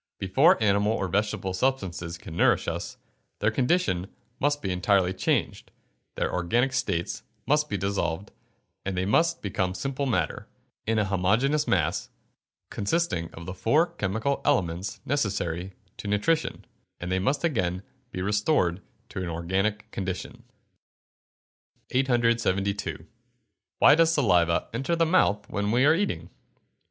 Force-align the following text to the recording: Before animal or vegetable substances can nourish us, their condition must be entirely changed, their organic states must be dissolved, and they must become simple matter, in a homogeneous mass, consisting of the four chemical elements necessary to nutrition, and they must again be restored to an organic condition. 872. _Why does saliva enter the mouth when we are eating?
Before 0.17 0.57
animal 0.63 0.93
or 0.93 1.07
vegetable 1.07 1.53
substances 1.53 2.17
can 2.17 2.35
nourish 2.35 2.67
us, 2.67 2.97
their 3.37 3.51
condition 3.51 4.07
must 4.39 4.59
be 4.63 4.71
entirely 4.71 5.13
changed, 5.13 5.69
their 6.15 6.33
organic 6.33 6.73
states 6.73 7.21
must 7.45 7.69
be 7.69 7.77
dissolved, 7.77 8.31
and 8.83 8.97
they 8.97 9.05
must 9.05 9.43
become 9.43 9.75
simple 9.75 10.07
matter, 10.07 10.47
in 10.87 10.97
a 10.97 11.05
homogeneous 11.05 11.67
mass, 11.67 12.09
consisting 12.71 13.29
of 13.35 13.45
the 13.45 13.53
four 13.53 13.93
chemical 13.93 14.41
elements 14.43 14.99
necessary 15.05 15.73
to 15.97 16.07
nutrition, 16.07 16.65
and 16.99 17.11
they 17.11 17.19
must 17.19 17.43
again 17.43 17.83
be 18.11 18.23
restored 18.23 18.81
to 19.09 19.21
an 19.21 19.29
organic 19.29 19.91
condition. 19.91 20.41
872. 21.91 23.05
_Why 23.79 23.95
does 23.95 24.11
saliva 24.11 24.67
enter 24.73 24.95
the 24.95 25.05
mouth 25.05 25.47
when 25.47 25.69
we 25.69 25.85
are 25.85 25.93
eating? 25.93 26.31